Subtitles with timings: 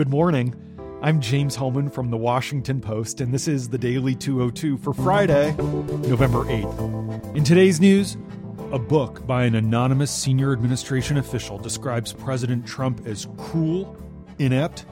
[0.00, 0.54] Good morning.
[1.02, 5.54] I'm James Hohmann from the Washington Post, and this is the Daily 202 for Friday,
[5.58, 7.36] November 8th.
[7.36, 8.16] In today's news,
[8.72, 13.94] a book by an anonymous senior administration official describes President Trump as cruel,
[14.38, 14.86] inept,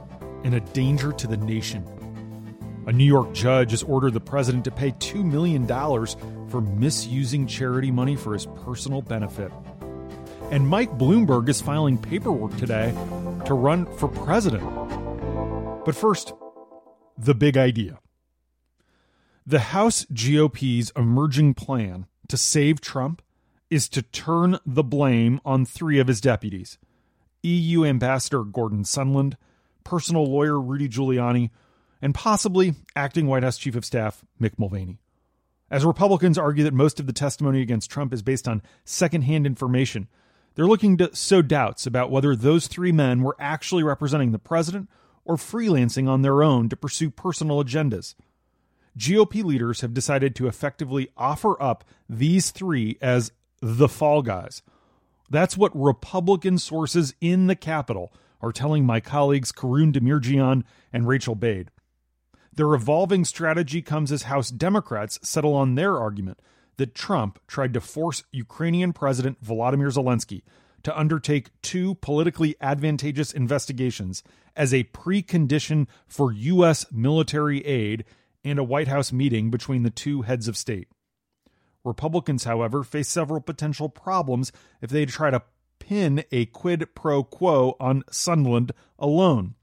[0.44, 1.82] and a danger to the nation.
[2.86, 5.66] A New York judge has ordered the president to pay $2 million
[6.50, 9.50] for misusing charity money for his personal benefit.
[10.50, 12.92] And Mike Bloomberg is filing paperwork today
[13.44, 14.87] to run for president.
[15.88, 16.34] But first,
[17.16, 18.00] the big idea.
[19.46, 23.22] The House GOP's emerging plan to save Trump
[23.70, 26.76] is to turn the blame on three of his deputies
[27.42, 29.36] EU Ambassador Gordon Sondland,
[29.82, 31.48] personal lawyer Rudy Giuliani,
[32.02, 34.98] and possibly acting White House Chief of Staff Mick Mulvaney.
[35.70, 40.06] As Republicans argue that most of the testimony against Trump is based on secondhand information,
[40.54, 44.90] they're looking to sow doubts about whether those three men were actually representing the president
[45.28, 48.14] or freelancing on their own to pursue personal agendas.
[48.96, 54.62] GOP leaders have decided to effectively offer up these three as the fall guys.
[55.30, 61.34] That's what Republican sources in the Capitol are telling my colleagues Karun Demirjian and Rachel
[61.34, 61.70] Bade.
[62.54, 66.40] Their evolving strategy comes as House Democrats settle on their argument
[66.78, 70.42] that Trump tried to force Ukrainian President Volodymyr Zelensky
[70.82, 74.22] to undertake two politically advantageous investigations
[74.56, 76.86] as a precondition for U.S.
[76.90, 78.04] military aid
[78.44, 80.88] and a White House meeting between the two heads of state.
[81.84, 85.42] Republicans, however, face several potential problems if they try to
[85.78, 89.54] pin a quid pro quo on Sondland alone.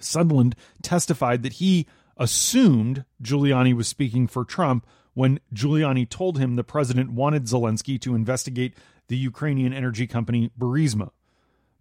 [0.00, 6.64] Sondland testified that he assumed Giuliani was speaking for Trump when Giuliani told him the
[6.64, 8.74] president wanted Zelensky to investigate
[9.12, 11.10] the Ukrainian energy company Burisma.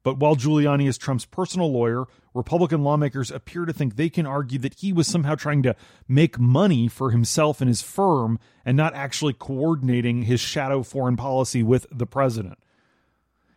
[0.04, 4.60] But while Giuliani is Trump's personal lawyer, Republican lawmakers appear to think they can argue
[4.60, 5.78] that he was somehow trying to
[6.10, 11.64] make money for himself and his firm and not actually coordinating his shadow foreign policy
[11.64, 12.60] with the president.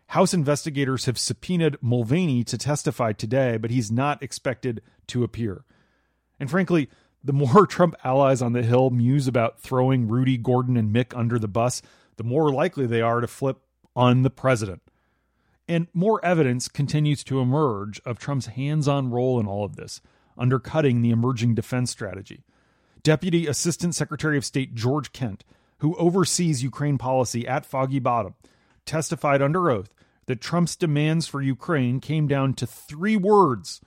[0.08, 5.64] House investigators have subpoenaed Mulvaney to testify today, but he's not expected to appear.
[6.38, 6.88] And frankly,
[7.24, 11.40] the more Trump allies on the Hill muse about throwing Rudy, Gordon, and Mick under
[11.40, 11.82] the bus,
[12.16, 13.58] the more likely they are to flip
[13.96, 14.82] on the president.
[15.66, 20.00] And more evidence continues to emerge of Trump's hands on role in all of this,
[20.36, 22.44] undercutting the emerging defense strategy.
[23.02, 25.44] Deputy Assistant Secretary of State George Kent,
[25.78, 28.34] who oversees Ukraine policy at Foggy Bottom,
[28.84, 29.94] testified under oath
[30.26, 33.80] that Trump's demands for Ukraine came down to three words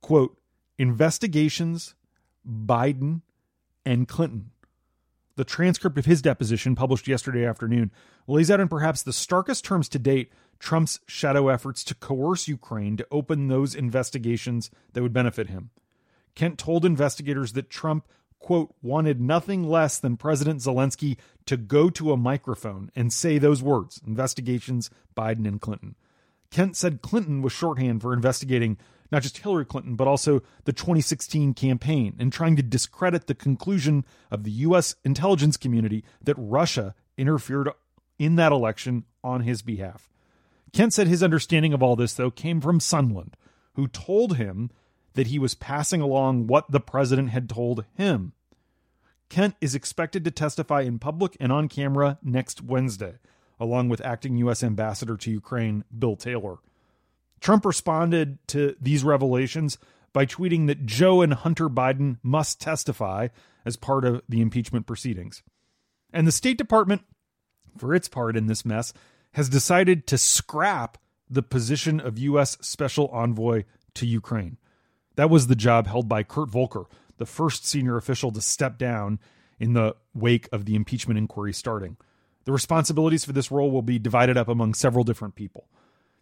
[0.00, 0.38] quote,
[0.78, 1.94] investigations,
[2.46, 3.22] Biden,
[3.84, 4.50] and Clinton.
[5.38, 7.92] The transcript of his deposition, published yesterday afternoon,
[8.26, 12.96] lays out in perhaps the starkest terms to date Trump's shadow efforts to coerce Ukraine
[12.96, 15.70] to open those investigations that would benefit him.
[16.34, 18.08] Kent told investigators that Trump,
[18.40, 21.16] quote, wanted nothing less than President Zelensky
[21.46, 25.94] to go to a microphone and say those words investigations, Biden and Clinton.
[26.50, 28.76] Kent said Clinton was shorthand for investigating
[29.10, 34.04] not just Hillary Clinton, but also the 2016 campaign and trying to discredit the conclusion
[34.30, 34.94] of the U.S.
[35.04, 37.70] intelligence community that Russia interfered
[38.18, 40.10] in that election on his behalf.
[40.72, 43.32] Kent said his understanding of all this, though, came from Sondland,
[43.74, 44.70] who told him
[45.14, 48.32] that he was passing along what the president had told him.
[49.28, 53.14] Kent is expected to testify in public and on camera next Wednesday,
[53.58, 54.62] along with acting U.S.
[54.62, 56.58] Ambassador to Ukraine, Bill Taylor.
[57.40, 59.78] Trump responded to these revelations
[60.12, 63.28] by tweeting that Joe and Hunter Biden must testify
[63.64, 65.42] as part of the impeachment proceedings.
[66.12, 67.02] And the State Department,
[67.76, 68.92] for its part in this mess,
[69.32, 72.56] has decided to scrap the position of U.S.
[72.60, 74.56] Special Envoy to Ukraine.
[75.16, 76.84] That was the job held by Kurt Volker,
[77.18, 79.18] the first senior official to step down
[79.60, 81.96] in the wake of the impeachment inquiry starting.
[82.44, 85.68] The responsibilities for this role will be divided up among several different people.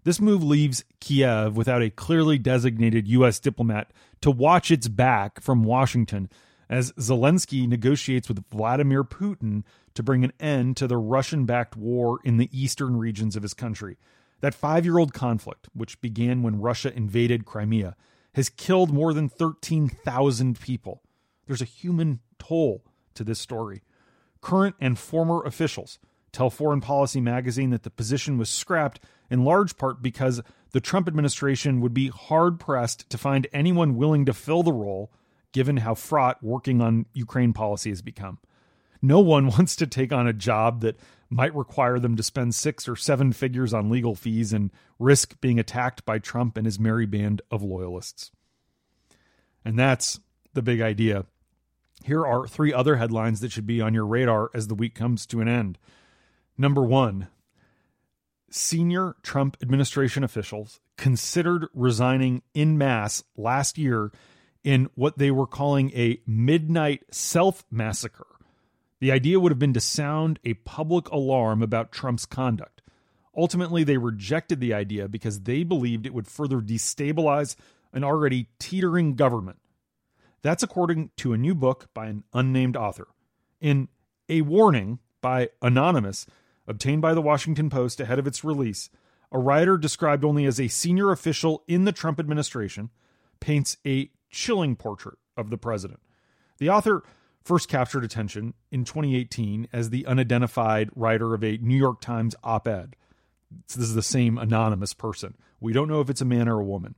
[0.07, 3.41] This move leaves Kiev without a clearly designated U.S.
[3.41, 6.31] diplomat to watch its back from Washington
[6.71, 9.65] as Zelensky negotiates with Vladimir Putin
[9.95, 13.53] to bring an end to the Russian backed war in the eastern regions of his
[13.53, 13.97] country.
[14.43, 17.97] That five year old conflict, which began when Russia invaded Crimea,
[18.35, 21.03] has killed more than 13,000 people.
[21.49, 23.83] There's a human toll to this story.
[24.41, 25.99] Current and former officials
[26.31, 29.01] tell Foreign Policy magazine that the position was scrapped
[29.31, 30.41] in large part because
[30.73, 35.11] the Trump administration would be hard pressed to find anyone willing to fill the role
[35.53, 38.39] given how fraught working on Ukraine policy has become.
[39.01, 42.89] No one wants to take on a job that might require them to spend six
[42.89, 47.07] or seven figures on legal fees and risk being attacked by Trump and his merry
[47.07, 48.31] band of loyalists.
[49.65, 50.21] And that's
[50.55, 51.27] the big idea.
[52.05, 55.27] Here are three other headlines that should be on your radar as the week comes
[55.27, 55.79] to an end.
[56.57, 57.29] Number one,
[58.57, 64.11] senior Trump administration officials considered resigning in mass last year
[64.65, 68.27] in what they were calling a midnight self massacre.
[68.99, 72.83] The idea would have been to sound a public alarm about Trump's conduct.
[73.37, 77.55] Ultimately, they rejected the idea because they believed it would further destabilize
[77.93, 79.59] an already teetering government.
[80.41, 83.09] That's according to a new book by an unnamed author.
[83.61, 83.89] In
[84.31, 86.27] A Warning by Anonymous,
[86.67, 88.91] obtained by the Washington Post ahead of its release,
[89.33, 92.91] a writer described only as a senior official in the Trump administration
[93.41, 96.01] paints a chilling portrait of the president.
[96.59, 97.03] The author
[97.45, 102.67] first captured attention in 2018 as the unidentified writer of a New York Times op
[102.67, 102.97] ed.
[103.69, 105.37] This is the same anonymous person.
[105.61, 106.97] We don't know if it's a man or a woman.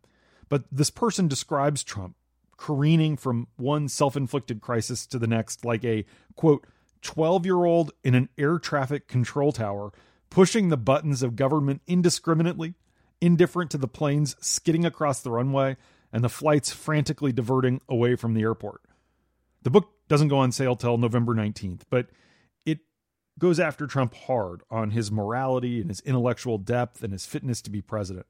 [0.48, 2.16] But this person describes Trump
[2.56, 6.04] careening from one self inflicted crisis to the next like a,
[6.34, 6.66] quote,
[7.02, 9.92] 12 year old in an air traffic control tower,
[10.30, 12.74] pushing the buttons of government indiscriminately,
[13.20, 15.76] indifferent to the planes skidding across the runway
[16.12, 18.82] and the flights frantically diverting away from the airport.
[19.62, 22.08] The book doesn't go on sale till November 19th, but
[22.64, 22.78] it
[23.38, 27.70] goes after Trump hard on his morality and his intellectual depth and his fitness to
[27.70, 28.26] be president.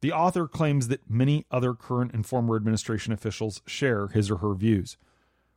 [0.00, 4.54] The author claims that many other current and former administration officials share his or her
[4.54, 4.96] views.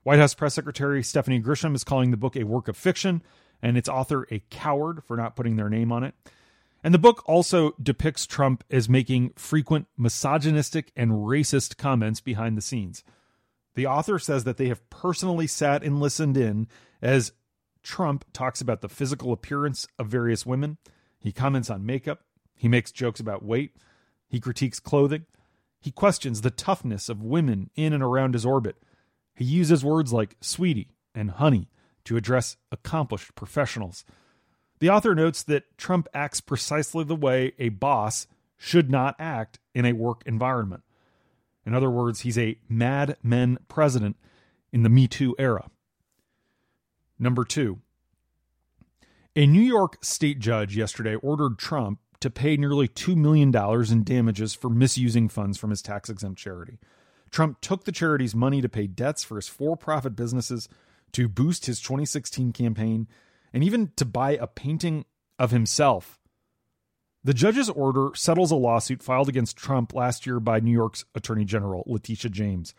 [0.04, 3.24] White House Press Secretary Stephanie Grisham is calling the book a work of fiction
[3.62, 6.14] and its author a coward for not putting their name on it.
[6.84, 12.62] And the book also depicts Trump as making frequent misogynistic and racist comments behind the
[12.62, 13.06] scenes.
[13.76, 16.68] The author says that they have personally sat and listened in
[17.02, 17.32] as
[17.82, 20.78] Trump talks about the physical appearance of various women.
[21.22, 22.26] He comments on makeup.
[22.58, 23.78] He makes jokes about weight.
[24.28, 25.26] He critiques clothing.
[25.80, 28.76] He questions the toughness of women in and around his orbit.
[29.34, 31.70] He uses words like sweetie and honey
[32.06, 34.06] to address accomplished professionals.
[34.80, 38.28] The author notes that Trump acts precisely the way a boss
[38.58, 40.84] should not act in a work environment.
[41.66, 44.18] In other words, he's a mad men president
[44.72, 45.70] in the Me Too era.
[47.18, 47.80] Number two,
[49.36, 53.54] a New York state judge yesterday ordered Trump to pay nearly $2 million
[53.92, 56.80] in damages for misusing funds from his tax exempt charity.
[57.34, 60.70] Trump took the charity's money to pay debts for his for profit businesses,
[61.12, 63.10] to boost his 2016 campaign,
[63.52, 65.04] and even to buy a painting
[65.38, 66.20] of himself
[67.26, 71.46] the judge's order settles a lawsuit filed against Trump last year by New York's Attorney
[71.46, 72.74] General Letitia James.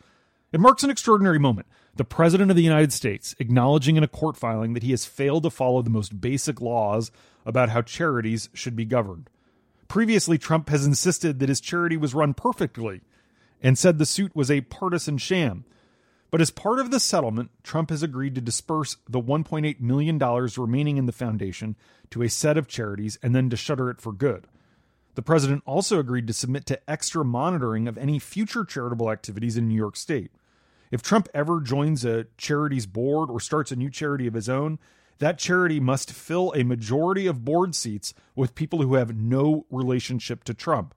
[0.52, 1.66] It marks an extraordinary moment.
[1.96, 5.44] The President of the United States acknowledging in a court filing that he has failed
[5.44, 7.10] to follow the most basic laws
[7.46, 9.30] about how charities should be governed.
[9.88, 13.00] Previously, Trump has insisted that his charity was run perfectly
[13.64, 15.64] and said the suit was a partisan sham.
[16.30, 20.98] But as part of the settlement, Trump has agreed to disperse the $1.8 million remaining
[20.98, 21.74] in the foundation
[22.10, 24.46] to a set of charities and then to shutter it for good.
[25.14, 29.68] The president also agreed to submit to extra monitoring of any future charitable activities in
[29.68, 30.32] New York State.
[30.90, 34.78] If Trump ever joins a charity's board or starts a new charity of his own,
[35.18, 40.44] that charity must fill a majority of board seats with people who have no relationship
[40.44, 40.94] to Trump.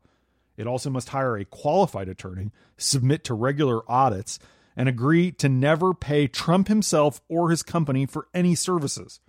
[0.57, 4.39] It also must hire a qualified attorney, submit to regular audits,
[4.75, 9.19] and agree to never pay Trump himself or his company for any services.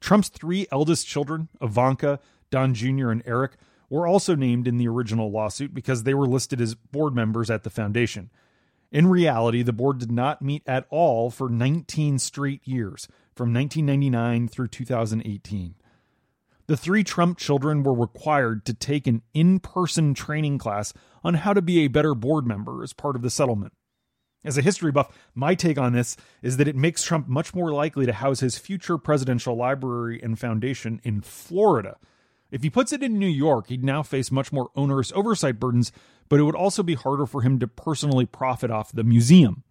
[0.00, 3.52] Trump's three eldest children, Ivanka, Don Jr., and Eric,
[3.90, 7.64] were also named in the original lawsuit because they were listed as board members at
[7.64, 8.30] the foundation.
[8.90, 14.48] In reality, the board did not meet at all for 19 straight years, from 1999
[14.48, 15.74] through 2018.
[16.68, 20.92] The three Trump children were required to take an in person training class
[21.24, 23.72] on how to be a better board member as part of the settlement.
[24.44, 27.72] As a history buff, my take on this is that it makes Trump much more
[27.72, 31.96] likely to house his future presidential library and foundation in Florida.
[32.50, 35.90] If he puts it in New York, he'd now face much more onerous oversight burdens,
[36.28, 39.64] but it would also be harder for him to personally profit off the museum.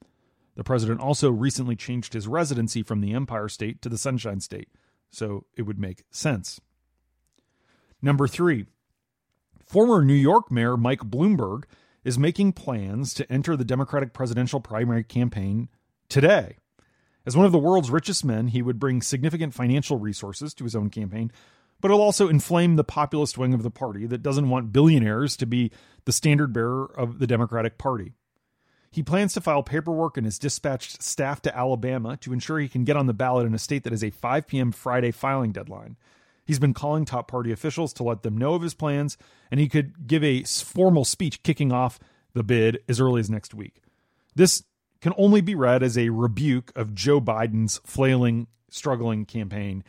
[0.55, 4.69] The president also recently changed his residency from the Empire State to the Sunshine State,
[5.11, 6.59] so it would make sense.
[8.01, 8.65] Number three,
[9.65, 11.63] former New York Mayor Mike Bloomberg
[12.03, 15.69] is making plans to enter the Democratic presidential primary campaign
[16.09, 16.57] today.
[17.25, 20.75] As one of the world's richest men, he would bring significant financial resources to his
[20.75, 21.31] own campaign,
[21.81, 25.45] but it'll also inflame the populist wing of the party that doesn't want billionaires to
[25.45, 25.71] be
[26.05, 28.13] the standard bearer of the Democratic Party.
[28.89, 32.85] He plans to file paperwork and has dispatched staff to Alabama to ensure he can
[32.85, 34.71] get on the ballot in a state that has a 5 p.m.
[34.71, 35.97] Friday filing deadline.
[36.47, 39.17] He's been calling top party officials to let them know of his plans,
[39.51, 41.99] and he could give a formal speech kicking off
[42.33, 43.81] the bid as early as next week.
[44.33, 44.63] This
[45.01, 49.83] can only be read as a rebuke of Joe Biden's flailing, struggling campaign,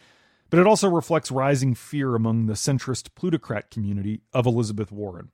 [0.51, 5.31] but it also reflects rising fear among the centrist plutocrat community of Elizabeth Warren.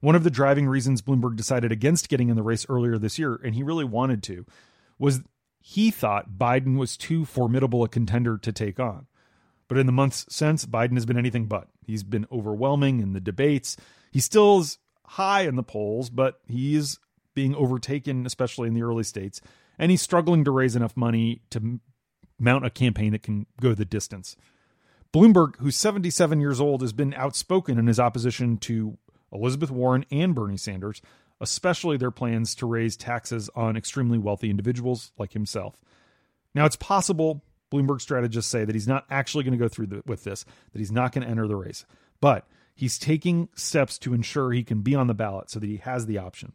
[0.00, 3.40] One of the driving reasons Bloomberg decided against getting in the race earlier this year,
[3.44, 4.44] and he really wanted to,
[4.98, 5.20] was
[5.60, 9.06] he thought Biden was too formidable a contender to take on.
[9.74, 11.66] But in the months since, Biden has been anything but.
[11.84, 13.76] He's been overwhelming in the debates.
[14.12, 17.00] He still is high in the polls, but he's
[17.34, 19.40] being overtaken, especially in the early states.
[19.76, 21.80] And he's struggling to raise enough money to
[22.38, 24.36] mount a campaign that can go the distance.
[25.12, 28.96] Bloomberg, who's 77 years old, has been outspoken in his opposition to
[29.32, 31.02] Elizabeth Warren and Bernie Sanders,
[31.40, 35.74] especially their plans to raise taxes on extremely wealthy individuals like himself.
[36.54, 37.42] Now, it's possible
[37.74, 40.78] Bloomberg strategists say that he's not actually going to go through the, with this, that
[40.78, 41.84] he's not going to enter the race,
[42.20, 45.78] but he's taking steps to ensure he can be on the ballot so that he
[45.78, 46.52] has the option.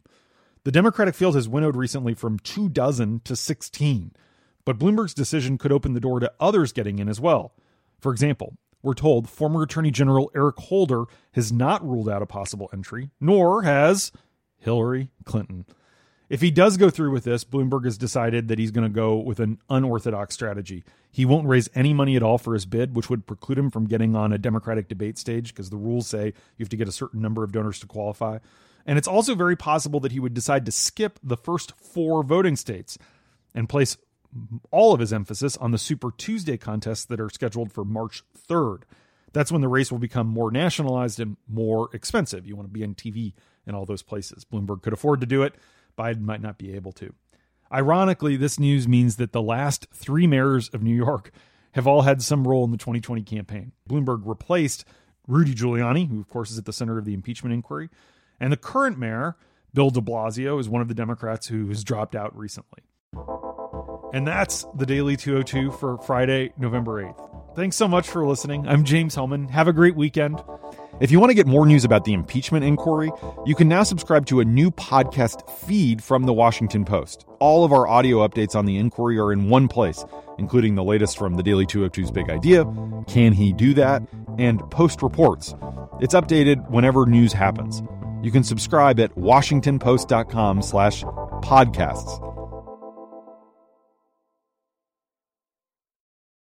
[0.64, 4.12] The Democratic field has winnowed recently from two dozen to 16,
[4.64, 7.52] but Bloomberg's decision could open the door to others getting in as well.
[7.98, 12.70] For example, we're told former Attorney General Eric Holder has not ruled out a possible
[12.72, 14.10] entry, nor has
[14.58, 15.66] Hillary Clinton.
[16.30, 19.16] If he does go through with this, Bloomberg has decided that he's going to go
[19.16, 20.84] with an unorthodox strategy.
[21.10, 23.88] He won't raise any money at all for his bid, which would preclude him from
[23.88, 26.92] getting on a Democratic debate stage because the rules say you have to get a
[26.92, 28.38] certain number of donors to qualify.
[28.86, 32.54] And it's also very possible that he would decide to skip the first four voting
[32.54, 32.96] states
[33.52, 33.96] and place
[34.70, 38.82] all of his emphasis on the Super Tuesday contests that are scheduled for March 3rd.
[39.32, 42.46] That's when the race will become more nationalized and more expensive.
[42.46, 43.32] You want to be on TV
[43.66, 44.44] in all those places.
[44.44, 45.54] Bloomberg could afford to do it.
[46.00, 47.12] Biden might not be able to.
[47.70, 51.30] Ironically, this news means that the last three mayors of New York
[51.72, 53.72] have all had some role in the 2020 campaign.
[53.88, 54.84] Bloomberg replaced
[55.28, 57.90] Rudy Giuliani, who, of course, is at the center of the impeachment inquiry.
[58.40, 59.36] And the current mayor,
[59.74, 62.80] Bill de Blasio, is one of the Democrats who has dropped out recently.
[64.12, 67.54] And that's the Daily 202 for Friday, November 8th.
[67.54, 68.66] Thanks so much for listening.
[68.66, 69.48] I'm James Hohmann.
[69.48, 70.42] Have a great weekend.
[71.00, 73.10] If you want to get more news about the impeachment inquiry,
[73.46, 77.24] you can now subscribe to a new podcast feed from the Washington Post.
[77.38, 80.04] All of our audio updates on the inquiry are in one place,
[80.36, 82.66] including the latest from the Daily 202's Big Idea,
[83.06, 84.02] Can He Do That,
[84.38, 85.54] and Post Reports.
[86.00, 87.82] It's updated whenever news happens.
[88.22, 92.29] You can subscribe at washingtonpost.com slash podcasts.